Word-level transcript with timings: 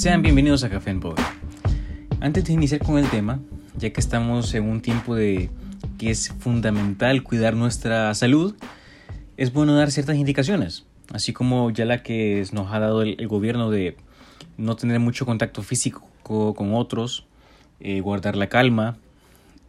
Sean 0.00 0.22
bienvenidos 0.22 0.64
a 0.64 0.70
Café 0.70 0.92
en 0.92 1.00
Boga. 1.00 1.22
Antes 2.22 2.46
de 2.46 2.54
iniciar 2.54 2.80
con 2.80 2.96
el 2.96 3.10
tema, 3.10 3.38
ya 3.76 3.90
que 3.90 4.00
estamos 4.00 4.54
en 4.54 4.64
un 4.64 4.80
tiempo 4.80 5.14
de 5.14 5.50
que 5.98 6.08
es 6.08 6.30
fundamental 6.38 7.22
cuidar 7.22 7.54
nuestra 7.54 8.14
salud, 8.14 8.54
es 9.36 9.52
bueno 9.52 9.76
dar 9.76 9.90
ciertas 9.90 10.16
indicaciones, 10.16 10.86
así 11.12 11.34
como 11.34 11.70
ya 11.70 11.84
la 11.84 12.02
que 12.02 12.42
nos 12.52 12.72
ha 12.72 12.78
dado 12.78 13.02
el, 13.02 13.28
gobierno 13.28 13.70
de 13.70 13.94
no 14.56 14.74
tener 14.74 15.00
mucho 15.00 15.26
contacto 15.26 15.62
físico 15.62 16.08
con 16.22 16.72
otros, 16.72 17.26
eh, 17.80 18.00
guardar 18.00 18.36
la 18.36 18.48
calma, 18.48 18.96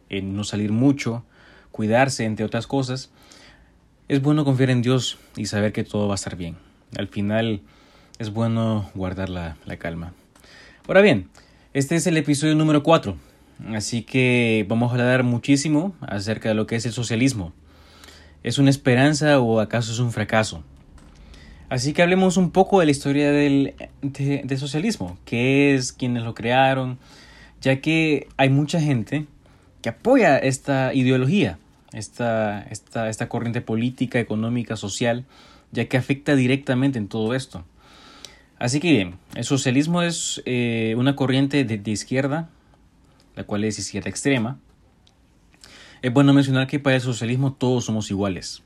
eh, 0.08 0.22
no 0.22 0.44
salir 0.44 0.72
mucho, 0.72 1.26
cuidarse, 1.72 2.24
entre 2.24 2.46
otras 2.46 2.66
cosas. 2.66 3.10
Es 4.08 4.22
bueno 4.22 4.46
confiar 4.46 4.70
en 4.70 4.80
Dios 4.80 5.18
y 5.36 5.44
saber 5.44 5.74
que 5.74 5.84
todo 5.84 6.08
va 6.08 6.14
a 6.14 6.16
estar 6.16 6.36
bien. 6.36 6.56
Al 6.96 7.08
final 7.08 7.60
es 8.18 8.32
bueno 8.32 8.90
guardar 8.94 9.28
la, 9.28 9.56
calma. 9.78 10.14
Ahora 10.88 11.00
bien, 11.00 11.28
este 11.74 11.94
es 11.94 12.08
el 12.08 12.16
episodio 12.16 12.56
número 12.56 12.82
4, 12.82 13.16
así 13.72 14.02
que 14.02 14.66
vamos 14.68 14.90
a 14.90 14.94
hablar 14.94 15.22
muchísimo 15.22 15.94
acerca 16.00 16.48
de 16.48 16.56
lo 16.56 16.66
que 16.66 16.74
es 16.74 16.84
el 16.84 16.92
socialismo. 16.92 17.52
¿Es 18.42 18.58
una 18.58 18.70
esperanza 18.70 19.38
o 19.38 19.60
acaso 19.60 19.92
es 19.92 20.00
un 20.00 20.10
fracaso? 20.10 20.64
Así 21.68 21.92
que 21.92 22.02
hablemos 22.02 22.36
un 22.36 22.50
poco 22.50 22.80
de 22.80 22.86
la 22.86 22.90
historia 22.90 23.30
del 23.30 23.74
socialismo, 24.58 25.18
qué 25.24 25.76
es, 25.76 25.92
quiénes 25.92 26.24
lo 26.24 26.34
crearon, 26.34 26.98
ya 27.60 27.80
que 27.80 28.26
hay 28.36 28.48
mucha 28.48 28.80
gente 28.80 29.26
que 29.82 29.90
apoya 29.90 30.36
esta 30.36 30.92
ideología, 30.94 31.60
esta, 31.92 32.60
esta, 32.62 33.08
esta 33.08 33.28
corriente 33.28 33.60
política, 33.60 34.18
económica, 34.18 34.74
social, 34.74 35.26
ya 35.70 35.84
que 35.84 35.96
afecta 35.96 36.34
directamente 36.34 36.98
en 36.98 37.06
todo 37.06 37.34
esto. 37.34 37.64
Así 38.62 38.78
que 38.78 38.92
bien, 38.92 39.16
el 39.34 39.42
socialismo 39.42 40.02
es 40.02 40.40
eh, 40.46 40.94
una 40.96 41.16
corriente 41.16 41.64
de, 41.64 41.90
izquierda, 41.90 42.48
la 43.34 43.42
cual 43.42 43.64
es 43.64 43.76
izquierda 43.80 44.08
extrema. 44.08 44.60
Es 46.00 46.12
bueno 46.12 46.32
mencionar 46.32 46.68
que 46.68 46.78
para 46.78 46.94
el 46.94 47.02
socialismo 47.02 47.54
todos 47.54 47.86
somos 47.86 48.08
iguales. 48.12 48.62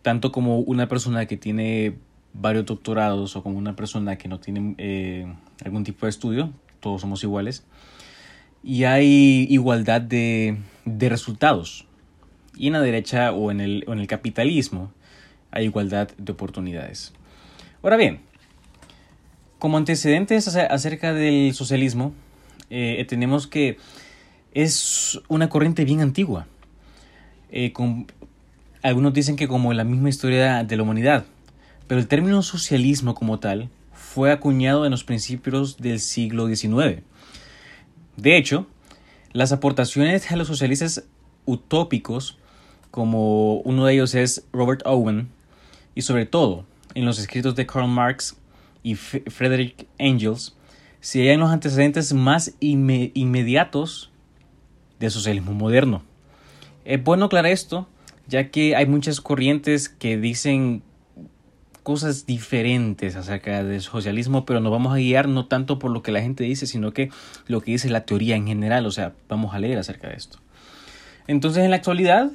Tanto 0.00 0.32
como 0.32 0.60
una 0.60 0.88
persona 0.88 1.26
que 1.26 1.36
tiene 1.36 1.98
varios 2.32 2.64
doctorados 2.64 3.36
o 3.36 3.42
como 3.42 3.58
una 3.58 3.76
persona 3.76 4.16
que 4.16 4.28
no 4.28 4.40
tiene 4.40 4.76
eh, 4.78 5.30
algún 5.62 5.84
tipo 5.84 6.06
de 6.06 6.10
estudio, 6.10 6.50
todos 6.80 7.02
somos 7.02 7.22
iguales. 7.22 7.66
Y 8.62 8.84
hay 8.84 9.46
igualdad 9.50 10.00
de, 10.00 10.56
resultados. 10.86 11.84
Y 12.56 12.68
en 12.68 12.72
la 12.72 12.80
derecha 12.80 13.32
o 13.32 13.50
en 13.50 13.60
el, 13.60 13.84
en 13.86 13.98
el 13.98 14.06
capitalismo 14.06 14.90
hay 15.50 15.66
igualdad 15.66 16.08
de 16.16 16.32
oportunidades. 16.32 17.12
Ahora 17.82 17.98
bien, 17.98 18.29
como 19.60 19.76
antecedentes 19.76 20.48
acerca 20.48 21.12
del 21.12 21.54
socialismo, 21.54 22.12
eh, 22.70 23.04
tenemos 23.08 23.46
que 23.46 23.76
es 24.52 25.20
una 25.28 25.48
corriente 25.48 25.84
bien 25.84 26.00
antigua. 26.00 26.46
Eh, 27.50 27.72
algunos 28.82 29.12
dicen 29.12 29.36
que 29.36 29.46
como 29.46 29.72
la 29.74 29.84
misma 29.84 30.08
historia 30.08 30.64
de 30.64 30.76
la 30.76 30.82
humanidad, 30.82 31.26
pero 31.86 32.00
el 32.00 32.08
término 32.08 32.42
socialismo 32.42 33.14
como 33.14 33.38
tal 33.38 33.68
fue 33.92 34.32
acuñado 34.32 34.86
en 34.86 34.92
los 34.92 35.04
principios 35.04 35.76
del 35.76 36.00
siglo 36.00 36.48
XIX. 36.48 37.02
De 38.16 38.36
hecho, 38.38 38.66
las 39.32 39.52
aportaciones 39.52 40.30
a 40.32 40.36
los 40.36 40.48
socialistas 40.48 41.04
utópicos, 41.44 42.38
como 42.90 43.56
uno 43.56 43.84
de 43.84 43.92
ellos 43.92 44.14
es 44.14 44.46
Robert 44.52 44.80
Owen, 44.86 45.28
y 45.94 46.00
sobre 46.00 46.24
todo 46.24 46.64
en 46.94 47.04
los 47.04 47.18
escritos 47.18 47.54
de 47.56 47.66
Karl 47.66 47.88
Marx, 47.88 48.36
y 48.82 48.94
Frederick 48.94 49.86
Engels 49.98 50.56
se 51.00 51.22
hallan 51.22 51.40
los 51.40 51.50
antecedentes 51.50 52.12
más 52.12 52.54
inmediatos 52.60 54.10
del 54.98 55.10
socialismo 55.10 55.52
moderno. 55.52 56.02
Es 56.84 57.02
bueno 57.02 57.26
aclarar 57.26 57.50
esto, 57.50 57.88
ya 58.26 58.50
que 58.50 58.76
hay 58.76 58.86
muchas 58.86 59.20
corrientes 59.20 59.88
que 59.88 60.16
dicen 60.18 60.82
cosas 61.82 62.26
diferentes 62.26 63.16
acerca 63.16 63.64
del 63.64 63.80
socialismo, 63.80 64.44
pero 64.44 64.60
nos 64.60 64.70
vamos 64.70 64.92
a 64.92 64.96
guiar 64.96 65.28
no 65.28 65.46
tanto 65.46 65.78
por 65.78 65.90
lo 65.90 66.02
que 66.02 66.12
la 66.12 66.20
gente 66.20 66.44
dice, 66.44 66.66
sino 66.66 66.92
que 66.92 67.10
lo 67.46 67.60
que 67.62 67.72
dice 67.72 67.88
la 67.88 68.04
teoría 68.04 68.36
en 68.36 68.46
general, 68.46 68.86
o 68.86 68.90
sea, 68.90 69.14
vamos 69.28 69.54
a 69.54 69.58
leer 69.58 69.78
acerca 69.78 70.08
de 70.08 70.14
esto. 70.14 70.38
Entonces, 71.26 71.64
en 71.64 71.70
la 71.70 71.76
actualidad, 71.76 72.30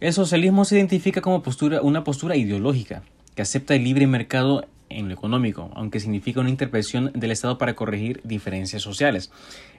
el 0.00 0.12
socialismo 0.12 0.64
se 0.64 0.76
identifica 0.76 1.20
como 1.20 1.42
postura, 1.42 1.82
una 1.82 2.04
postura 2.04 2.36
ideológica 2.36 3.02
que 3.34 3.42
acepta 3.42 3.74
el 3.74 3.84
libre 3.84 4.06
mercado 4.06 4.66
en 4.88 5.08
lo 5.08 5.14
económico, 5.14 5.70
aunque 5.74 6.00
significa 6.00 6.40
una 6.40 6.50
intervención 6.50 7.10
del 7.14 7.30
Estado 7.30 7.58
para 7.58 7.74
corregir 7.74 8.20
diferencias 8.24 8.82
sociales. 8.82 9.30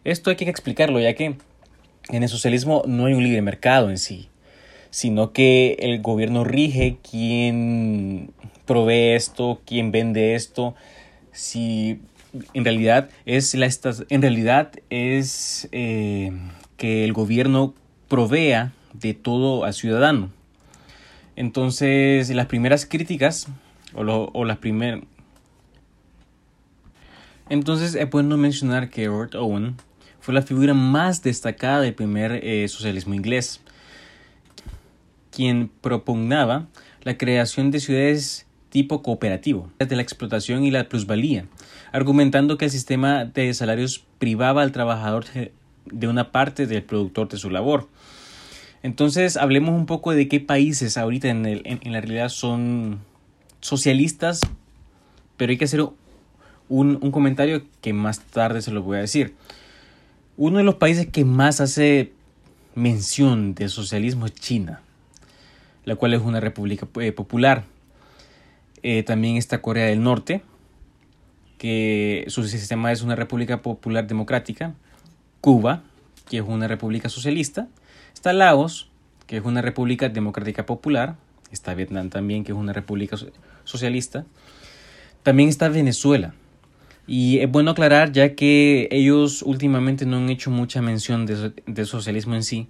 Esto 0.04 0.30
hay 0.30 0.36
que 0.36 0.50
explicarlo, 0.50 1.00
ya 1.00 1.14
que 1.14 1.38
en 2.10 2.24
el 2.24 2.30
socialismo 2.30 2.84
no 2.86 3.06
hay 3.06 3.14
un 3.14 3.24
libre 3.24 3.42
mercado 3.42 3.90
en 3.90 3.98
sí, 3.98 4.30
sino 4.90 5.34
que 5.34 5.78
el 5.80 6.02
gobierno 6.02 6.44
rige 6.44 6.98
quién 7.10 8.32
provee 8.66 9.16
esto, 9.16 9.62
quién 9.66 9.92
vende 9.92 10.36
esto, 10.36 10.76
si 11.32 12.00
en 12.54 12.64
realidad 12.64 13.10
es 13.26 13.54
la 13.56 13.70
en 14.10 14.22
realidad 14.22 14.72
es 14.90 15.68
eh, 15.72 16.32
que 16.78 17.04
el 17.04 17.14
gobierno 17.14 17.74
provea 18.08 18.74
de 18.94 19.14
todo 19.14 19.64
al 19.64 19.74
ciudadano. 19.74 20.32
Entonces, 21.36 22.30
las 22.32 22.48
primeras 22.48 22.86
críticas 22.86 23.48
o, 23.94 24.46
las 24.46 24.58
primeras. 24.58 25.02
Entonces 27.50 27.96
es 27.96 28.10
bueno 28.10 28.38
mencionar 28.38 28.90
que 28.90 29.08
Robert 29.08 29.36
Owen 29.36 29.76
fue 30.20 30.34
la 30.34 30.42
figura 30.42 30.74
más 30.74 31.24
destacada 31.24 31.82
del 31.82 31.94
primer 31.94 32.44
eh, 32.44 32.68
socialismo 32.68 33.14
inglés, 33.14 33.62
quien 35.32 35.70
propugnaba 35.82 36.68
la 37.04 37.18
creación 37.18 37.72
de 37.72 37.80
ciudades 37.80 38.46
tipo 38.70 39.02
cooperativo, 39.02 39.72
de 39.80 39.96
la 39.96 40.02
explotación 40.02 40.64
y 40.66 40.72
la 40.72 40.90
plusvalía, 40.90 41.46
argumentando 41.94 42.58
que 42.58 42.66
el 42.66 42.72
sistema 42.72 43.24
de 43.24 43.54
salarios 43.54 44.04
privaba 44.20 44.62
al 44.62 44.74
trabajador 44.74 45.26
de 45.86 46.08
una 46.08 46.32
parte 46.32 46.68
del 46.68 46.84
productor 46.84 47.30
de 47.30 47.38
su 47.38 47.50
labor. 47.50 47.88
Entonces 48.84 49.38
hablemos 49.38 49.74
un 49.74 49.86
poco 49.86 50.12
de 50.12 50.28
qué 50.28 50.40
países 50.40 50.98
ahorita 50.98 51.30
en, 51.30 51.46
en 51.46 51.92
la 51.94 52.02
realidad 52.02 52.30
son 52.30 53.00
socialistas, 53.62 54.42
pero 55.38 55.52
hay 55.52 55.58
que 55.58 55.66
hacer 55.66 55.82
un, 55.82 57.00
un, 57.02 57.12
comentario 57.12 57.64
que 57.82 57.94
más 57.94 58.20
tarde 58.22 58.62
se 58.62 58.72
lo 58.72 58.82
voy 58.82 58.98
a 58.98 59.02
decir. 59.02 59.36
Uno 60.36 60.58
de 60.58 60.64
los 60.64 60.76
países 60.76 61.08
que 61.08 61.26
más 61.26 61.62
hace 61.62 62.14
mención 62.76 63.56
de 63.56 63.70
socialismo 63.70 64.26
es 64.26 64.36
China, 64.36 64.82
la 65.86 65.96
cual 65.96 66.14
es 66.14 66.22
una 66.22 66.40
república 66.40 66.88
eh, 67.02 67.12
popular. 67.12 67.64
Eh, 68.84 69.04
también 69.04 69.38
está 69.38 69.62
Corea 69.62 69.86
del 69.86 70.04
Norte, 70.04 70.44
que 71.58 72.26
su 72.28 72.44
sistema 72.48 72.92
es 72.92 73.02
una 73.02 73.16
república 73.16 73.62
popular 73.62 74.06
democrática. 74.06 74.76
Cuba, 75.42 75.84
que 76.30 76.38
es 76.38 76.44
una 76.44 76.68
república 76.68 77.10
socialista. 77.10 77.68
Está 78.14 78.34
Laos, 78.34 78.90
que 79.26 79.38
es 79.38 79.44
una 79.44 79.62
república 79.62 80.10
democrática 80.10 80.66
popular. 80.66 81.16
Está 81.52 81.74
Vietnam 81.74 82.10
también, 82.10 82.44
que 82.44 82.52
es 82.52 82.58
una 82.58 82.74
república 82.74 83.18
socialista. 83.64 84.26
También 85.24 85.50
está 85.50 85.70
Venezuela. 85.70 86.34
Y 87.08 87.40
es 87.40 87.50
bueno 87.50 87.72
aclarar 87.72 88.12
ya 88.12 88.36
que 88.36 88.90
ellos 88.92 89.42
últimamente 89.42 90.06
no 90.06 90.18
han 90.18 90.30
hecho 90.30 90.52
mucha 90.52 90.82
mención 90.82 91.26
de, 91.26 91.86
socialismo 91.86 92.36
en 92.36 92.44
sí, 92.44 92.68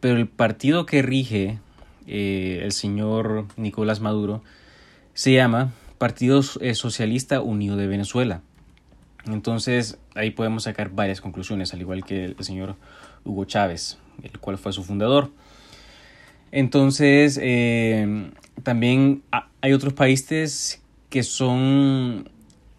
pero 0.00 0.16
el 0.16 0.26
partido 0.26 0.86
que 0.86 1.02
rige 1.02 1.60
eh, 2.08 2.60
el 2.64 2.72
señor 2.72 3.46
Nicolás 3.56 4.00
Maduro 4.00 4.42
se 5.14 5.32
llama 5.32 5.72
Partido 5.98 6.40
eh, 6.60 6.74
Socialista 6.74 7.40
Unido 7.40 7.76
de 7.76 7.86
Venezuela. 7.86 8.42
Entonces 9.26 9.98
ahí 10.16 10.30
podemos 10.30 10.64
sacar 10.64 10.90
varias 10.90 11.20
conclusiones, 11.20 11.72
al 11.72 11.80
igual 11.80 12.04
que 12.04 12.24
el 12.24 12.44
señor 12.44 12.74
Hugo 13.24 13.44
Chávez, 13.44 13.98
el 14.22 14.38
cual 14.40 14.58
fue 14.58 14.72
su 14.72 14.82
fundador. 14.82 15.30
Entonces, 16.52 17.38
eh, 17.42 18.30
también 18.62 19.22
hay 19.60 19.72
otros 19.72 19.92
países 19.92 20.82
que 21.10 21.22
son 21.22 22.28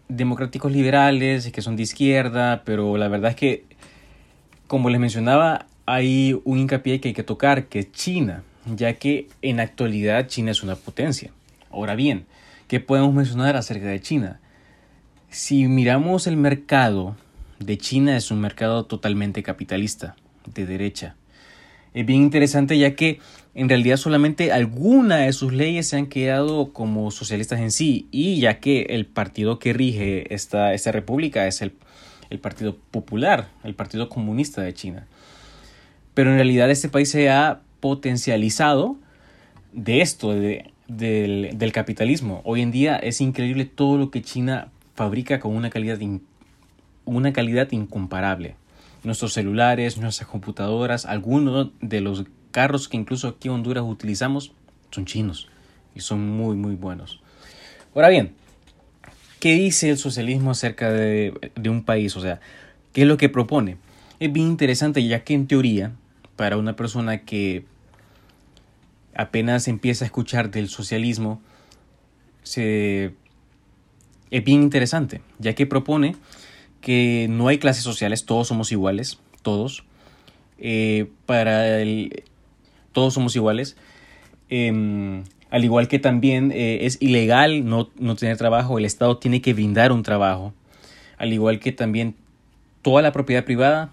democráticos 0.08 0.72
liberales 0.72 1.46
y 1.46 1.50
que 1.50 1.62
son 1.62 1.76
de 1.76 1.82
izquierda, 1.82 2.62
pero 2.64 2.96
la 2.96 3.08
verdad 3.08 3.30
es 3.30 3.36
que, 3.36 3.64
como 4.66 4.90
les 4.90 5.00
mencionaba, 5.00 5.66
hay 5.86 6.38
un 6.44 6.58
hincapié 6.58 7.00
que 7.00 7.08
hay 7.08 7.14
que 7.14 7.22
tocar, 7.22 7.66
que 7.66 7.80
es 7.80 7.92
China, 7.92 8.42
ya 8.74 8.94
que 8.94 9.28
en 9.42 9.56
la 9.58 9.62
actualidad 9.62 10.26
China 10.26 10.50
es 10.50 10.62
una 10.62 10.76
potencia. 10.76 11.30
Ahora 11.70 11.94
bien, 11.94 12.26
¿qué 12.66 12.80
podemos 12.80 13.14
mencionar 13.14 13.56
acerca 13.56 13.86
de 13.86 14.00
China? 14.00 14.40
Si 15.30 15.66
miramos 15.68 16.26
el 16.26 16.36
mercado 16.36 17.16
de 17.58 17.76
China, 17.76 18.16
es 18.16 18.30
un 18.30 18.40
mercado 18.40 18.86
totalmente 18.86 19.42
capitalista, 19.42 20.16
de 20.54 20.66
derecha. 20.66 21.16
Es 21.94 22.06
bien 22.06 22.22
interesante 22.22 22.78
ya 22.78 22.94
que 22.94 23.20
en 23.58 23.68
realidad 23.68 23.96
solamente 23.96 24.52
algunas 24.52 25.26
de 25.26 25.32
sus 25.32 25.52
leyes 25.52 25.88
se 25.88 25.96
han 25.96 26.06
quedado 26.06 26.72
como 26.72 27.10
socialistas 27.10 27.58
en 27.58 27.72
sí, 27.72 28.06
y 28.12 28.38
ya 28.38 28.60
que 28.60 28.82
el 28.90 29.04
partido 29.04 29.58
que 29.58 29.72
rige 29.72 30.32
esta, 30.32 30.74
esta 30.74 30.92
república 30.92 31.44
es 31.48 31.60
el, 31.60 31.72
el 32.30 32.38
Partido 32.38 32.76
Popular, 32.92 33.48
el 33.64 33.74
Partido 33.74 34.08
Comunista 34.08 34.62
de 34.62 34.74
China. 34.74 35.08
Pero 36.14 36.30
en 36.30 36.36
realidad 36.36 36.70
este 36.70 36.88
país 36.88 37.10
se 37.10 37.30
ha 37.30 37.62
potencializado 37.80 38.96
de 39.72 40.02
esto, 40.02 40.34
de, 40.34 40.70
del, 40.86 41.50
del, 41.54 41.72
capitalismo. 41.72 42.42
Hoy 42.44 42.62
en 42.62 42.70
día 42.70 42.94
es 42.94 43.20
increíble 43.20 43.64
todo 43.64 43.98
lo 43.98 44.12
que 44.12 44.22
China 44.22 44.68
fabrica 44.94 45.40
con 45.40 45.56
una 45.56 45.68
calidad, 45.68 45.98
in, 45.98 46.22
una 47.04 47.32
calidad 47.32 47.72
incomparable. 47.72 48.54
Nuestros 49.02 49.32
celulares, 49.32 49.98
nuestras 49.98 50.28
computadoras, 50.28 51.06
algunos 51.06 51.70
de 51.80 52.00
los 52.00 52.24
carros 52.50 52.88
que 52.88 52.96
incluso 52.96 53.28
aquí 53.28 53.48
en 53.48 53.54
Honduras 53.54 53.84
utilizamos 53.86 54.52
son 54.90 55.04
chinos 55.04 55.48
y 55.94 56.00
son 56.00 56.28
muy 56.28 56.56
muy 56.56 56.74
buenos. 56.74 57.20
Ahora 57.94 58.08
bien, 58.08 58.34
¿qué 59.40 59.54
dice 59.54 59.90
el 59.90 59.98
socialismo 59.98 60.50
acerca 60.50 60.90
de, 60.90 61.34
de 61.54 61.70
un 61.70 61.84
país? 61.84 62.16
O 62.16 62.20
sea, 62.20 62.40
¿qué 62.92 63.02
es 63.02 63.08
lo 63.08 63.16
que 63.16 63.28
propone? 63.28 63.76
Es 64.20 64.32
bien 64.32 64.46
interesante 64.46 65.06
ya 65.06 65.24
que 65.24 65.34
en 65.34 65.46
teoría, 65.46 65.92
para 66.36 66.56
una 66.56 66.76
persona 66.76 67.18
que 67.18 67.64
apenas 69.18 69.66
empieza 69.68 70.04
a 70.04 70.06
escuchar 70.06 70.50
del 70.50 70.68
socialismo, 70.68 71.42
se... 72.44 73.14
es 74.30 74.44
bien 74.44 74.62
interesante, 74.62 75.22
ya 75.38 75.54
que 75.54 75.66
propone 75.66 76.16
que 76.80 77.26
no 77.28 77.48
hay 77.48 77.58
clases 77.58 77.82
sociales, 77.82 78.24
todos 78.24 78.46
somos 78.48 78.70
iguales, 78.70 79.18
todos. 79.42 79.84
Eh, 80.58 81.10
para 81.26 81.80
el, 81.80 82.24
todos 82.92 83.14
somos 83.14 83.34
iguales. 83.36 83.76
Eh, 84.50 85.22
al 85.50 85.64
igual 85.64 85.88
que 85.88 85.98
también 85.98 86.52
eh, 86.52 86.80
es 86.82 86.98
ilegal 87.00 87.66
no, 87.66 87.88
no, 87.98 88.16
tener 88.16 88.36
trabajo, 88.36 88.78
el 88.78 88.84
Estado 88.84 89.16
tiene 89.16 89.40
que 89.40 89.54
brindar 89.54 89.92
un 89.92 90.02
trabajo. 90.02 90.52
Al 91.16 91.32
igual 91.32 91.58
que 91.58 91.72
también 91.72 92.14
toda 92.82 93.02
la 93.02 93.12
propiedad 93.12 93.44
privada, 93.44 93.90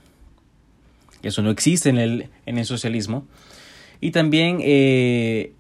eso 1.24 1.42
no 1.42 1.50
existe 1.50 1.90
en 1.90 1.98
el, 1.98 2.30
en 2.46 2.58
el 2.58 2.66
socialismo. 2.66 3.26
Y 4.02 4.12
también 4.12 4.60
eh, 4.62 5.54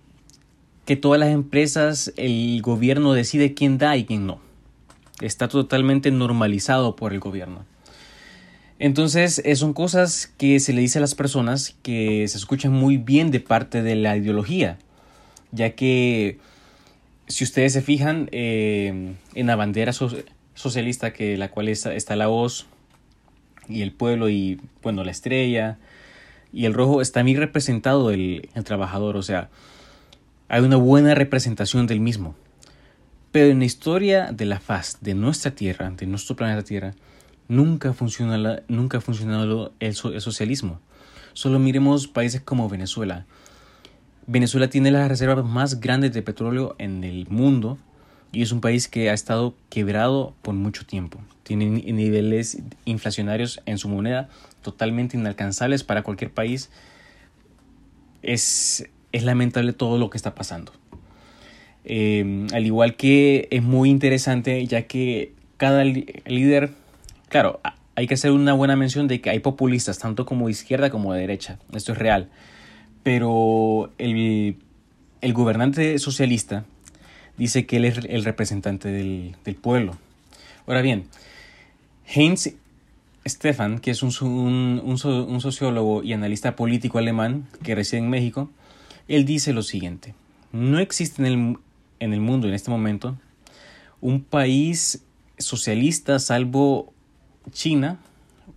que 0.86 0.96
todas 0.96 1.20
las 1.20 1.30
empresas, 1.30 2.14
el 2.18 2.62
gobierno 2.62 3.14
decide 3.14 3.54
quién 3.54 3.78
da 3.78 3.96
y 3.96 4.06
quién 4.06 4.28
no. 4.28 4.40
Está 5.22 5.48
totalmente 5.48 6.12
normalizado 6.12 6.98
por 6.98 7.14
el 7.14 7.22
gobierno. 7.22 7.66
Entonces, 8.78 9.42
eh, 9.46 9.56
son 9.56 9.74
cosas 9.74 10.34
que 10.38 10.60
se 10.60 10.74
le 10.74 10.82
dice 10.82 10.98
a 10.98 11.02
las 11.02 11.16
personas 11.16 11.76
que 11.82 12.28
se 12.28 12.38
escuchan 12.38 12.74
muy 12.74 12.98
bien 12.98 13.32
de 13.32 13.40
parte 13.40 13.82
de 13.82 13.96
la 13.96 14.18
ideología, 14.18 14.78
ya 15.52 15.72
que 15.72 16.40
si 17.28 17.44
ustedes 17.44 17.74
se 17.74 17.82
fijan 17.82 18.28
eh, 18.32 19.16
en 19.34 19.48
la 19.48 19.56
bandera 19.56 19.94
socialista, 20.54 21.14
que 21.14 21.38
la 21.38 21.50
cual 21.50 21.70
está, 21.70 21.94
está, 21.94 22.16
la 22.16 22.30
hoz 22.30 22.68
y 23.68 23.82
el 23.82 23.94
pueblo 23.94 24.30
y 24.30 24.60
bueno 24.84 25.04
la 25.04 25.12
estrella 25.12 25.80
y 26.54 26.66
el 26.66 26.74
rojo 26.74 27.02
está 27.02 27.24
bien 27.24 27.40
representado 27.40 28.12
el, 28.12 28.50
el 28.54 28.64
trabajador, 28.64 29.18
o 29.18 29.24
sea, 29.24 29.50
hay 30.50 30.62
una 30.62 30.78
buena 30.78 31.16
representación 31.16 31.88
del 31.88 32.02
mismo. 32.02 32.36
Pero 33.32 33.48
en 33.52 33.60
la 33.60 33.66
historia 33.66 34.32
de 34.32 34.46
la 34.46 34.60
faz 34.60 34.98
de 35.02 35.16
nuestra 35.16 35.52
Tierra, 35.52 35.90
de 35.90 36.06
nuestro 36.06 36.36
planeta 36.36 36.64
Tierra, 36.64 36.94
Nunca, 37.48 37.94
funciona 37.94 38.64
nunca 38.68 38.98
ha 38.98 39.02
funcionado 39.02 39.72
el, 39.80 39.96
el 40.14 40.22
socialismo. 40.22 40.80
Solo 41.34 41.60
miremos 41.60 42.08
países 42.08 42.42
como 42.42 42.70
Venezuela. 42.70 43.26
Venezuela 44.28 44.70
tiene 44.70 44.90
las 44.90 45.08
reservas 45.08 45.46
más 45.46 45.80
grandes 45.80 46.14
de 46.14 46.24
petróleo 46.24 46.76
en 46.80 47.04
el 47.04 47.28
mundo 47.30 47.78
y 48.32 48.42
es 48.42 48.52
un 48.52 48.62
país 48.62 48.88
que 48.88 49.10
ha 49.10 49.14
estado 49.14 49.54
quebrado 49.70 50.34
por 50.42 50.56
mucho 50.56 50.86
tiempo. 50.86 51.20
Tiene 51.44 51.66
niveles 51.68 52.62
inflacionarios 52.86 53.62
en 53.66 53.78
su 53.78 53.88
moneda 53.88 54.30
totalmente 54.62 55.16
inalcanzables 55.16 55.84
para 55.84 56.02
cualquier 56.02 56.32
país. 56.32 56.70
Es, 58.24 58.90
es 59.12 59.24
lamentable 59.24 59.74
todo 59.74 60.00
lo 60.00 60.10
que 60.10 60.18
está 60.18 60.34
pasando. 60.34 60.74
Eh, 61.86 62.48
al 62.52 62.66
igual 62.66 62.96
que 62.96 63.48
es 63.52 63.62
muy 63.62 63.92
interesante 63.92 64.66
ya 64.66 64.88
que 64.88 65.34
cada 65.58 65.84
líder 65.84 66.72
Claro, 67.30 67.60
hay 67.96 68.08
que 68.08 68.14
hacer 68.14 68.32
una 68.32 68.54
buena 68.54 68.76
mención 68.76 69.08
de 69.08 69.22
que 69.22 69.30
hay 69.30 69.40
populistas, 69.40 70.00
tanto 70.00 70.26
como 70.26 70.46
de 70.46 70.52
izquierda 70.52 70.90
como 70.90 71.14
de 71.14 71.22
derecha. 71.22 71.60
Esto 71.74 71.94
es 71.94 71.98
real. 71.98 72.30
Pero 73.04 73.92
el, 73.98 74.58
el 75.22 75.34
gobernante 75.34 75.98
socialista 76.00 76.66
dice 77.38 77.66
que 77.66 77.78
él 77.78 77.86
es 77.86 77.98
el 77.98 78.24
representante 78.24 78.90
del, 78.90 79.36
del 79.44 79.56
pueblo. 79.56 79.98
Ahora 80.68 80.82
bien, 80.82 81.06
Heinz 82.08 82.54
Stefan, 83.28 83.80
que 83.80 83.92
es 83.92 84.04
un, 84.04 84.12
un, 84.22 84.82
un, 84.84 85.42
sociólogo 85.42 86.04
y 86.04 86.14
analista 86.14 86.56
político 86.56 86.98
alemán 86.98 87.48
que 87.64 87.76
reside 87.76 88.00
en 88.00 88.10
México, 88.10 88.50
él 89.08 89.26
dice 89.26 89.54
lo 89.54 89.64
siguiente, 89.64 90.14
no 90.52 90.80
existe 90.80 91.22
en 91.22 91.26
el, 91.28 91.58
en 92.00 92.14
el 92.14 92.22
mundo 92.22 92.48
en 92.48 92.54
este 92.54 92.72
momento 92.72 93.18
un 94.02 94.24
país 94.24 95.04
socialista 95.38 96.20
salvo 96.20 96.94
China 97.52 97.98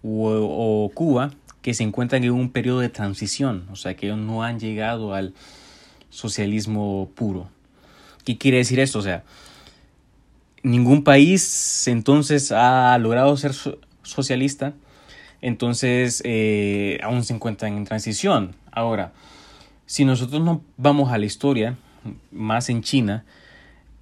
o, 0.02 0.90
Cuba 0.94 1.32
que 1.62 1.74
se 1.74 1.82
encuentran 1.82 2.22
en 2.24 2.30
un 2.30 2.50
periodo 2.50 2.80
de 2.80 2.88
transición, 2.88 3.66
o 3.70 3.76
sea 3.76 3.94
que 3.94 4.06
ellos 4.06 4.18
no 4.18 4.42
han 4.42 4.60
llegado 4.60 5.12
al 5.12 5.34
socialismo 6.08 7.10
puro. 7.14 7.48
¿Qué 8.24 8.38
quiere 8.38 8.58
decir 8.58 8.78
esto? 8.80 9.00
O 9.00 9.02
sea, 9.02 9.24
ningún 10.62 11.02
país 11.02 11.86
entonces 11.88 12.52
ha 12.52 12.96
logrado 12.98 13.36
ser 13.36 13.52
socialista, 14.02 14.74
entonces 15.40 16.22
eh, 16.24 16.98
aún 17.02 17.24
se 17.24 17.34
encuentran 17.34 17.76
en 17.76 17.84
transición. 17.84 18.54
Ahora, 18.70 19.12
si 19.86 20.04
nosotros 20.04 20.42
no 20.42 20.62
vamos 20.76 21.12
a 21.12 21.18
la 21.18 21.26
historia, 21.26 21.76
más 22.30 22.68
en 22.68 22.82
China, 22.82 23.24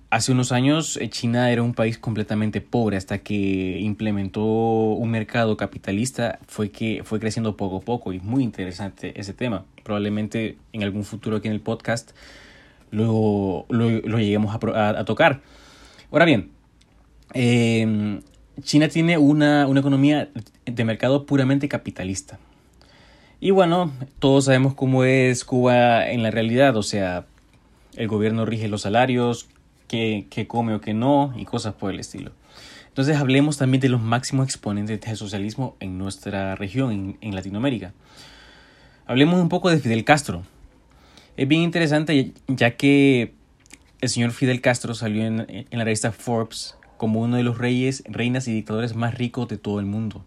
Hace 0.09 0.31
unos 0.31 0.53
años 0.53 0.97
eh, 0.99 1.11
China 1.11 1.51
era 1.51 1.63
un 1.63 1.75
país 1.75 1.99
completamente 1.99 2.61
pobre 2.61 2.97
hasta 2.97 3.19
que 3.19 3.81
implementó 3.81 4.45
un 4.45 5.11
mercado 5.11 5.57
capitalista 5.57 6.39
fue 6.47 6.71
que 6.71 7.03
fue 7.05 7.19
creciendo 7.19 7.57
poco 7.57 7.79
a 7.79 7.81
poco 7.81 8.13
y 8.13 8.21
muy 8.21 8.45
interesante 8.45 9.19
ese 9.19 9.35
tema. 9.35 9.65
Probablemente 9.83 10.59
en 10.73 10.85
algún 10.85 11.03
futuro 11.03 11.39
aquí 11.39 11.49
en 11.49 11.55
el 11.55 11.61
podcast 11.61 12.13
lo, 12.93 13.67
lo, 13.69 14.19
lleguemos 14.19 14.55
a, 14.55 15.05
tocar. 15.05 15.43
Ahora 16.13 16.25
bien, 16.25 16.51
em, 17.35 18.21
China 18.63 18.89
tiene 18.89 19.19
una, 19.19 19.67
una 19.67 19.81
economía 19.81 20.29
de 20.65 20.85
mercado 20.85 21.27
puramente 21.27 21.69
capitalista. 21.69 22.39
Y 23.41 23.51
bueno, 23.51 23.93
todos 24.21 24.45
sabemos 24.45 24.75
cómo 24.75 25.03
es 25.03 25.45
Cuba 25.45 26.09
en 26.09 26.23
la 26.23 26.31
realidad, 26.31 26.77
o 26.77 26.85
sea, 26.85 27.27
el 27.97 28.07
gobierno 28.07 28.47
rige 28.47 28.69
los 28.69 28.83
salarios, 28.83 29.49
qué, 29.89 30.47
come 30.49 30.75
o 30.75 30.81
qué 30.81 30.95
no 30.95 31.33
y 31.37 31.45
cosas 31.45 31.75
por 31.75 31.93
el 31.93 32.01
estilo. 32.01 32.33
Entonces 32.89 33.17
hablemos 33.17 33.59
también 33.59 33.81
de 33.81 33.89
los 33.89 34.01
máximos 34.01 34.47
exponentes 34.47 35.01
del 35.01 35.17
socialismo 35.17 35.77
en 35.81 35.99
nuestra 35.99 36.55
región, 36.57 37.19
en, 37.21 37.35
Latinoamérica. 37.35 37.93
Hablemos 39.07 39.41
un 39.41 39.49
poco 39.49 39.71
de 39.71 39.79
Fidel 39.79 40.05
Castro. 40.05 40.43
Es 41.37 41.47
bien 41.47 41.63
interesante 41.63 42.33
ya 42.49 42.77
que 42.77 43.35
el 44.01 44.09
señor 44.09 44.33
Fidel 44.33 44.61
Castro 44.61 44.95
salió 44.95 45.25
en, 45.25 45.47
en, 45.49 45.79
la 45.79 45.85
revista 45.85 46.13
Forbes 46.13 46.77
como 46.97 47.21
uno 47.21 47.37
de 47.37 47.43
los 47.43 47.59
reyes, 47.59 48.03
reinas 48.07 48.49
y 48.49 48.55
dictadores 48.55 48.95
más 48.95 49.15
ricos 49.15 49.49
de 49.49 49.59
todo 49.59 49.79
el 49.79 49.87
mundo. 49.87 50.25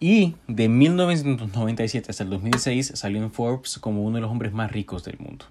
Y 0.00 0.36
de 0.48 0.70
1997 0.70 2.10
hasta 2.10 2.24
el 2.24 2.30
2006 2.30 2.92
salió 2.94 3.22
en 3.22 3.30
Forbes 3.30 3.78
como 3.78 4.02
uno 4.02 4.16
de 4.16 4.22
los 4.22 4.30
hombres 4.30 4.54
más 4.54 4.72
ricos 4.72 5.04
del 5.04 5.18
mundo. 5.18 5.44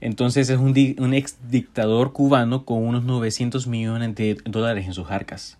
Entonces 0.00 0.48
es 0.48 0.58
un, 0.58 1.14
ex 1.14 1.36
dictador 1.50 2.12
cubano 2.12 2.64
con 2.64 2.86
unos 2.86 3.04
900 3.04 3.66
millones 3.66 4.14
de 4.14 4.36
dólares 4.44 4.86
en 4.86 4.94
sus 4.94 5.10
arcas. 5.10 5.58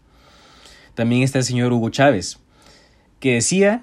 También 0.95 1.23
está 1.23 1.39
el 1.39 1.45
señor 1.45 1.73
Hugo 1.73 1.91
Chávez, 1.91 2.39
que 3.21 3.35
decía, 3.35 3.83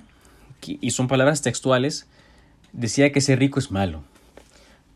y 0.66 0.92
son 0.92 1.08
palabras 1.08 1.42
textuales, 1.42 2.08
decía 2.74 3.12
que 3.12 3.22
ser 3.22 3.40
rico 3.40 3.60
es 3.60 3.72
malo. 3.72 4.04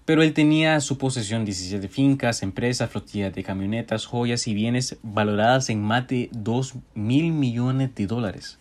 Pero 0.05 0.23
él 0.23 0.33
tenía 0.33 0.75
a 0.75 0.81
su 0.81 0.97
posesión 0.97 1.45
17 1.45 1.87
fincas, 1.87 2.41
empresas, 2.41 2.89
flotillas 2.89 3.33
de 3.35 3.43
camionetas, 3.43 4.05
joyas 4.05 4.47
y 4.47 4.55
bienes 4.55 4.97
valoradas 5.03 5.69
en 5.69 5.83
más 5.83 6.07
de 6.07 6.29
2 6.31 6.73
mil 6.95 7.31
millones 7.31 7.93
de 7.93 8.07
dólares. 8.07 8.57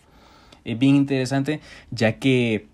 Es 0.64 0.78
bien 0.78 0.94
interesante 0.94 1.60
ya 1.90 2.18
que 2.18 2.66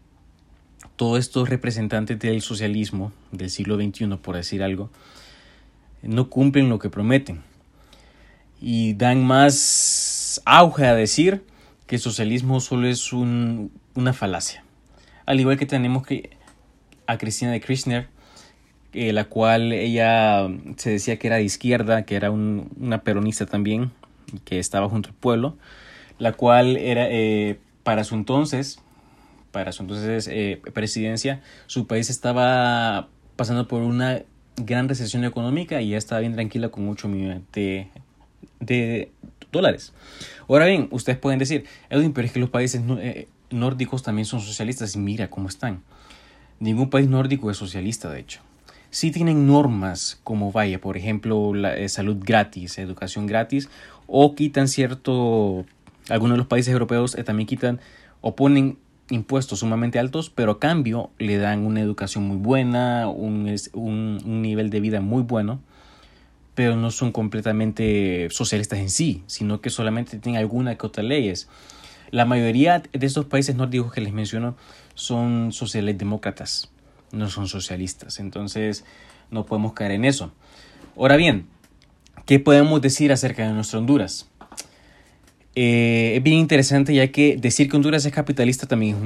todos 0.96 1.18
estos 1.18 1.48
representantes 1.48 2.18
del 2.18 2.40
socialismo 2.42 3.12
del 3.32 3.50
siglo 3.50 3.76
XXI, 3.76 4.16
por 4.22 4.36
decir 4.36 4.62
algo, 4.62 4.90
no 6.02 6.28
cumplen 6.30 6.68
lo 6.68 6.78
que 6.78 6.90
prometen 6.90 7.42
y 8.60 8.94
dan 8.94 9.24
más 9.24 10.40
auge 10.44 10.86
a 10.86 10.94
decir 10.94 11.44
que 11.86 11.96
el 11.96 12.00
socialismo 12.00 12.60
solo 12.60 12.86
es 12.86 13.12
una 13.12 14.12
falacia. 14.12 14.64
Al 15.26 15.40
igual 15.40 15.58
que 15.58 15.66
tenemos 15.66 16.06
que 16.06 16.30
a 17.06 17.18
Cristina 17.18 17.50
de 17.50 17.60
Kirchner, 17.60 18.08
eh, 18.92 19.12
la 19.12 19.24
cual 19.24 19.72
ella 19.72 20.48
se 20.76 20.90
decía 20.90 21.18
que 21.18 21.26
era 21.26 21.36
de 21.36 21.42
izquierda, 21.42 22.04
que 22.04 22.16
era 22.16 22.30
una 22.30 23.02
peronista 23.02 23.46
también, 23.46 23.90
que 24.44 24.58
estaba 24.58 24.88
junto 24.88 25.10
al 25.10 25.14
pueblo, 25.14 25.56
la 26.18 26.32
cual 26.32 26.76
era 26.76 27.06
eh, 27.10 27.58
para 27.82 28.04
su 28.04 28.14
entonces, 28.14 28.80
para 29.54 29.70
su 29.70 29.84
entonces 29.84 30.28
eh, 30.30 30.60
presidencia, 30.72 31.40
su 31.66 31.86
país 31.86 32.10
estaba 32.10 33.08
pasando 33.36 33.68
por 33.68 33.82
una 33.82 34.22
gran 34.56 34.88
recesión 34.88 35.24
económica 35.24 35.80
y 35.80 35.90
ya 35.90 35.96
estaba 35.96 36.20
bien 36.20 36.32
tranquila 36.32 36.70
con 36.70 36.88
8 36.88 37.06
millones 37.06 37.42
de, 37.52 37.86
de 38.58 39.12
dólares. 39.52 39.92
Ahora 40.48 40.66
bien, 40.66 40.88
ustedes 40.90 41.18
pueden 41.18 41.38
decir, 41.38 41.66
Edwin, 41.88 42.12
pero 42.12 42.26
es 42.26 42.32
que 42.32 42.40
los 42.40 42.50
países 42.50 42.82
nórdicos 43.50 44.02
también 44.02 44.26
son 44.26 44.40
socialistas 44.40 44.96
mira 44.96 45.30
cómo 45.30 45.48
están. 45.48 45.82
Ningún 46.58 46.90
país 46.90 47.08
nórdico 47.08 47.48
es 47.48 47.56
socialista, 47.56 48.10
de 48.10 48.18
hecho. 48.18 48.40
Sí 48.90 49.12
tienen 49.12 49.46
normas 49.46 50.18
como 50.24 50.50
vaya, 50.50 50.80
por 50.80 50.96
ejemplo, 50.96 51.54
la 51.54 51.76
eh, 51.76 51.88
salud 51.88 52.16
gratis, 52.20 52.78
educación 52.78 53.26
gratis, 53.26 53.68
o 54.08 54.34
quitan 54.34 54.66
cierto, 54.66 55.64
algunos 56.08 56.34
de 56.34 56.38
los 56.38 56.46
países 56.48 56.72
europeos 56.72 57.16
eh, 57.16 57.22
también 57.22 57.46
quitan 57.46 57.80
o 58.20 58.34
ponen 58.34 58.78
impuestos 59.10 59.60
sumamente 59.60 59.98
altos, 59.98 60.30
pero 60.30 60.52
a 60.52 60.60
cambio 60.60 61.10
le 61.18 61.36
dan 61.38 61.66
una 61.66 61.80
educación 61.80 62.24
muy 62.24 62.36
buena, 62.36 63.08
un, 63.08 63.54
un, 63.72 64.20
un 64.24 64.42
nivel 64.42 64.70
de 64.70 64.80
vida 64.80 65.00
muy 65.00 65.22
bueno, 65.22 65.60
pero 66.54 66.76
no 66.76 66.90
son 66.90 67.12
completamente 67.12 68.28
socialistas 68.30 68.78
en 68.78 68.90
sí, 68.90 69.22
sino 69.26 69.60
que 69.60 69.70
solamente 69.70 70.18
tienen 70.18 70.40
alguna 70.40 70.76
que 70.76 71.02
leyes. 71.02 71.48
La 72.10 72.24
mayoría 72.24 72.80
de 72.92 73.06
estos 73.06 73.24
países 73.26 73.56
nórdicos 73.56 73.92
que 73.92 74.00
les 74.00 74.12
menciono 74.12 74.56
son 74.94 75.52
socialdemócratas, 75.52 76.70
no 77.10 77.28
son 77.28 77.48
socialistas. 77.48 78.20
Entonces 78.20 78.84
no 79.30 79.46
podemos 79.46 79.72
caer 79.72 79.92
en 79.92 80.04
eso. 80.04 80.32
Ahora 80.96 81.16
bien, 81.16 81.46
¿qué 82.24 82.38
podemos 82.38 82.80
decir 82.80 83.10
acerca 83.10 83.46
de 83.46 83.52
nuestra 83.52 83.80
Honduras? 83.80 84.30
Eh, 85.56 86.14
es 86.16 86.22
bien 86.22 86.38
interesante 86.38 86.92
ya 86.94 87.08
que 87.12 87.36
decir 87.36 87.68
que 87.70 87.76
Honduras 87.76 88.04
es 88.04 88.12
capitalista 88.12 88.66
también 88.66 88.96
es 88.96 89.02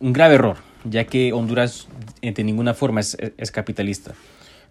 un, 0.00 0.12
grave 0.12 0.36
error, 0.36 0.58
ya 0.84 1.04
que 1.04 1.32
Honduras 1.32 1.88
de 2.20 2.44
ninguna 2.44 2.74
forma 2.74 3.00
es, 3.00 3.50
capitalista. 3.50 4.14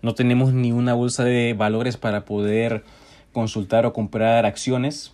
No 0.02 0.16
tenemos 0.16 0.54
ni 0.54 0.72
una 0.72 0.94
bolsa 0.94 1.24
de 1.24 1.54
valores 1.54 1.98
para 1.98 2.26
poder 2.26 2.84
consultar 3.34 3.86
o 3.86 3.94
comprar 3.94 4.46
acciones. 4.46 5.12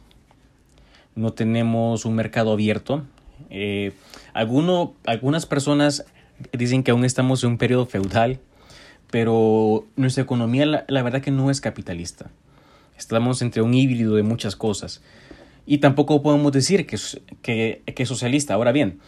No 1.15 1.33
tenemos 1.33 2.05
un 2.05 2.15
mercado 2.15 2.53
abierto. 2.53 3.03
Eh, 3.49 3.93
algunas 4.33 5.45
personas 5.45 6.05
dicen 6.53 6.83
que 6.83 6.91
aún 6.91 7.05
estamos 7.05 7.43
en 7.43 7.51
un 7.51 7.57
periodo 7.57 7.85
feudal, 7.85 8.39
pero 9.11 9.85
nuestra 9.95 10.23
economía 10.23 10.65
la, 10.65 11.03
verdad 11.03 11.21
que 11.21 11.31
no 11.31 11.49
es 11.49 11.61
capitalista. 11.61 12.29
Estamos 12.97 13.41
entre 13.41 13.61
un 13.61 13.73
híbrido 13.73 14.15
de 14.15 14.23
muchas 14.23 14.55
cosas. 14.55 15.01
Y 15.67 15.79
tampoco 15.79 16.23
podemos 16.23 16.53
decir 16.53 16.87
que, 16.87 16.97
que, 17.41 17.83
es 17.85 18.07
socialista. 18.07 18.53
Ahora 18.53 18.71
bien, 18.71 18.99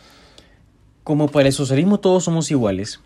como 1.05 1.29
para 1.29 1.47
el 1.47 1.53
socialismo 1.53 2.01
todos 2.01 2.25
somos 2.25 2.51
iguales, 2.51 2.99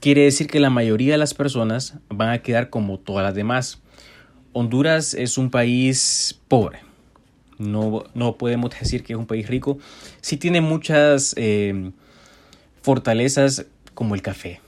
quiere 0.00 0.24
decir 0.24 0.48
que 0.48 0.60
la 0.60 0.68
mayoría 0.68 1.12
de 1.12 1.18
las 1.18 1.32
personas 1.32 1.94
van 2.10 2.28
a 2.28 2.42
quedar 2.42 2.68
como 2.68 2.98
todas 2.98 3.24
las 3.24 3.34
demás. 3.34 3.80
Honduras 4.52 5.14
es 5.14 5.38
un 5.38 5.50
país 5.50 6.38
pobre, 6.46 6.80
no, 7.56 8.04
no 8.14 8.36
podemos 8.36 8.70
decir 8.78 9.02
que 9.02 9.14
es 9.14 9.18
un 9.18 9.26
país 9.26 9.48
rico. 9.48 9.78
Sí 10.20 10.36
tiene 10.36 10.60
muchas 10.60 11.34
eh, 11.38 11.92
fortalezas 12.82 13.64
como 13.94 14.14
el 14.14 14.20
café. 14.20 14.60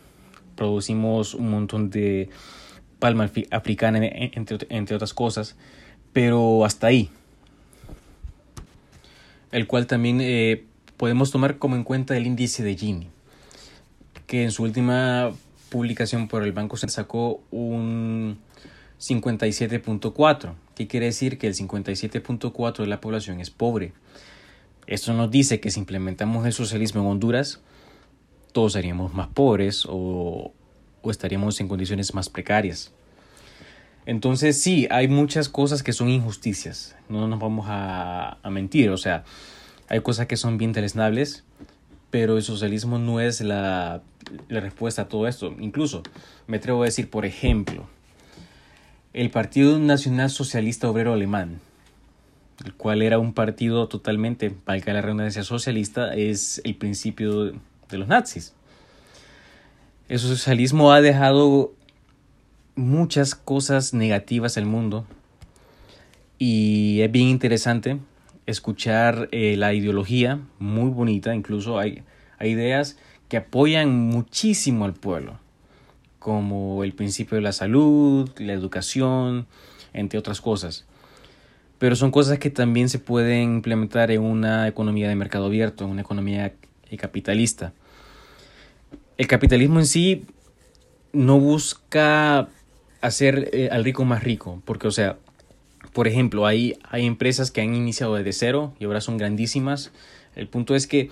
Producimos 0.57 1.35
un 1.35 1.51
montón 1.51 1.91
de 1.91 2.31
palma 2.99 3.31
africana, 3.51 3.99
entre, 4.03 4.59
entre 4.71 4.97
otras 4.97 5.13
cosas, 5.13 5.57
pero 6.13 6.65
hasta 6.65 6.87
ahí. 6.87 7.11
El 9.53 9.67
cual 9.67 9.87
también 9.87 10.21
eh, 10.21 10.65
podemos 10.97 11.31
tomar 11.31 11.59
como 11.59 11.77
en 11.77 11.85
cuenta 11.85 12.17
el 12.17 12.27
índice 12.27 12.65
de 12.65 12.75
Gini, 12.75 13.09
que 14.27 14.43
en 14.43 14.51
su 14.51 14.65
última 14.65 15.33
publicación 15.69 16.29
por 16.29 16.43
el 16.43 16.53
Banco 16.53 16.77
se 16.77 16.89
sacó 16.89 17.43
un 17.51 18.39
57.4, 18.99 20.55
que 20.75 20.87
quiere 20.87 21.07
decir 21.07 21.39
que 21.39 21.47
el 21.47 21.55
57.4 21.55 22.79
de 22.79 22.87
la 22.87 23.01
población 23.01 23.41
es 23.41 23.51
pobre. 23.51 23.93
Esto 24.87 25.13
nos 25.13 25.31
dice 25.31 25.61
que 25.61 25.71
si 25.71 25.81
implementamos 25.81 26.47
el 26.47 26.53
socialismo 26.53 27.03
en 27.03 27.09
Honduras, 27.09 27.61
todos 28.53 28.75
seríamos 28.75 29.15
más 29.15 29.29
pobres 29.29 29.85
o, 29.89 30.53
estaríamos 31.05 31.61
en 31.61 31.69
condiciones 31.69 32.15
más 32.15 32.29
precarias. 32.29 32.93
Entonces 34.05 34.61
sí, 34.61 34.89
hay 34.91 35.07
muchas 35.07 35.49
cosas 35.49 35.83
que 35.83 35.93
son 35.93 36.09
injusticias, 36.09 36.97
no 37.09 37.29
nos 37.29 37.39
vamos 37.39 37.67
a, 37.69 38.39
mentir, 38.51 38.91
o 38.91 38.97
sea, 38.97 39.25
hay 39.89 40.01
cosas 40.01 40.27
que 40.27 40.37
son 40.37 40.59
bien 40.59 40.73
deleznables, 40.73 41.45
pero 42.11 42.37
el 42.37 42.43
socialismo 42.43 42.99
no 42.99 43.21
es 43.21 43.41
la, 43.41 44.03
respuesta 44.49 45.03
a 45.03 45.09
todo 45.09 45.29
esto. 45.29 45.55
Incluso 45.61 46.03
me 46.47 46.57
atrevo 46.57 46.83
a 46.83 46.87
decir, 46.87 47.11
por 47.11 47.25
ejemplo, 47.25 47.87
el 49.13 49.31
Partido 49.31 49.79
Nacional 49.79 50.31
Socialista 50.31 50.91
Obrero 50.91 51.13
Alemán, 51.13 51.61
el 52.65 52.75
cual 52.75 53.03
era 53.03 53.19
un 53.19 53.33
partido 53.33 53.87
totalmente, 53.89 54.55
valga 54.67 54.93
la 54.95 55.03
redundancia 55.03 55.45
socialista, 55.45 56.15
es 56.15 56.61
el 56.65 56.75
principio 56.75 57.45
de 57.45 57.99
los 57.99 58.09
nazis. 58.09 58.53
El 60.09 60.19
socialismo 60.19 60.93
ha 60.93 61.01
dejado 61.01 61.73
muchas 62.75 63.35
cosas 63.35 63.95
negativas 63.95 64.57
al 64.57 64.67
mundo 64.67 65.05
y 66.39 67.01
es 67.03 67.13
bien 67.13 67.29
interesante 67.29 67.99
escuchar 68.47 69.29
eh, 69.33 69.57
la 69.57 69.75
ideología, 69.75 70.41
muy 70.59 70.91
bonita, 70.91 71.35
incluso 71.35 71.79
hay, 71.79 72.03
hay 72.39 72.51
ideas 72.51 72.99
que 73.29 73.37
apoyan 73.37 73.91
muchísimo 73.91 74.85
al 74.85 74.95
pueblo 74.95 75.39
como 76.19 76.85
el 76.85 76.93
principio 76.95 77.37
de 77.37 77.43
la 77.43 77.53
salud, 77.53 78.31
la 78.39 78.53
educación, 78.53 79.47
entre 79.93 80.19
otras 80.19 80.41
cosas. 80.41 80.85
Pero 81.79 81.97
son 81.97 82.13
cosas 82.13 82.39
que 82.39 82.49
también 82.49 82.89
se 82.89 83.01
pueden 83.01 83.55
implementar 83.55 84.11
en 84.13 84.23
una 84.23 84.69
economía 84.69 85.09
de 85.09 85.17
mercado 85.17 85.47
abierto, 85.47 85.85
en 85.85 85.91
una 85.91 86.03
economía 86.03 86.53
capitalista. 86.99 87.73
El 89.19 89.27
capitalismo 89.27 89.81
en 89.81 89.87
sí 89.87 90.25
no 91.13 91.41
busca 91.41 92.49
hacer 93.03 93.51
eh, 93.53 93.69
al 93.71 93.85
rico 93.85 94.05
más 94.05 94.25
rico, 94.25 94.63
porque, 94.65 94.89
o 94.89 94.91
sea, 94.91 95.19
por 95.93 96.09
ejemplo, 96.09 96.47
hay, 96.47 96.79
hay 96.89 97.05
empresas 97.05 97.51
que 97.51 97.61
han 97.61 97.75
iniciado 97.75 98.15
desde 98.15 98.33
cero 98.33 98.75
y 98.79 98.85
ahora 98.87 99.01
son 99.03 99.19
grandísimas. 99.19 99.93
El 100.35 100.49
punto 100.49 100.75
es 100.75 100.87
que 100.87 101.11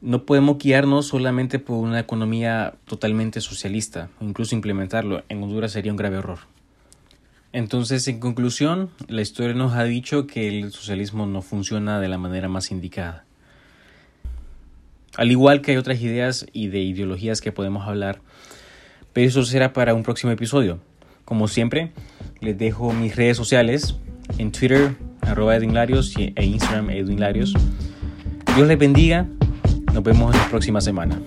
no 0.00 0.24
podemos 0.24 0.58
guiarnos 0.58 1.06
solamente 1.06 1.58
por 1.58 1.76
una 1.76 2.00
economía 2.00 2.74
totalmente 2.86 3.40
socialista, 3.40 4.08
incluso 4.20 4.54
implementarlo 4.54 5.22
en 5.28 5.42
Honduras 5.42 5.72
sería 5.72 5.92
un 5.92 5.98
grave 5.98 6.16
error. 6.16 6.40
Entonces, 7.52 8.06
en 8.08 8.20
conclusión, 8.20 8.90
la 9.08 9.22
historia 9.22 9.54
nos 9.54 9.74
ha 9.74 9.84
dicho 9.84 10.26
que 10.26 10.48
el 10.48 10.72
socialismo 10.72 11.26
no 11.26 11.42
funciona 11.42 12.00
de 12.00 12.08
la 12.08 12.16
manera 12.16 12.48
más 12.48 12.70
indicada. 12.70 13.24
Al 15.16 15.30
igual 15.30 15.60
que 15.60 15.72
hay 15.72 15.76
otras 15.76 16.00
ideas 16.00 16.46
y 16.52 16.68
de 16.68 16.78
ideologías 16.78 17.40
que 17.40 17.52
podemos 17.52 17.86
hablar, 17.86 18.20
pero 19.12 19.26
eso 19.26 19.44
será 19.44 19.72
para 19.72 19.94
un 19.94 20.04
próximo 20.04 20.32
episodio. 20.32 20.80
Como 21.30 21.46
siempre, 21.46 21.92
les 22.40 22.58
dejo 22.58 22.92
mis 22.92 23.14
redes 23.14 23.36
sociales 23.36 23.94
en 24.38 24.50
Twitter, 24.50 24.96
arroba 25.20 25.54
Edwinlarios 25.54 26.12
e 26.16 26.44
Instagram 26.44 26.90
Edwinlarios. 26.90 27.54
Dios 28.56 28.66
les 28.66 28.76
bendiga 28.76 29.28
nos 29.94 30.02
vemos 30.02 30.34
la 30.34 30.48
próxima 30.48 30.80
semana. 30.80 31.20